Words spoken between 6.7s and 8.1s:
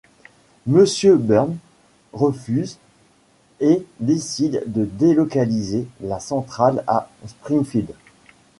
à Springfield.